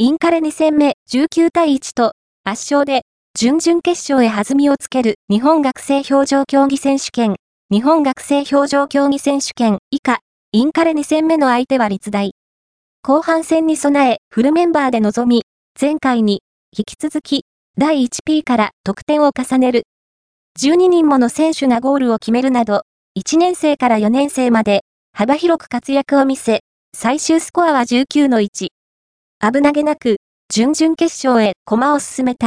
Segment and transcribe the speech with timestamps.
[0.00, 2.12] インカレ2戦目19対1と
[2.44, 3.02] 圧勝で
[3.36, 7.34] 準々決勝へ弾みをつける日本学生表情競技選手権、
[7.68, 10.20] 日本学生表情競技選手権以下、
[10.52, 12.30] インカレ2戦目の相手は立大。
[13.02, 15.42] 後半戦に備えフルメンバーで臨み、
[15.80, 17.42] 前回に引き続き
[17.76, 19.82] 第 1P から得点を重ねる。
[20.60, 22.82] 12人もの選手がゴールを決めるなど、
[23.18, 26.60] 1年生から4年生まで幅広く活躍を見せ、
[26.96, 28.68] 最終スコアは19の1。
[29.40, 30.16] 危なげなく、
[30.52, 32.46] 準々決勝へ駒を進めた。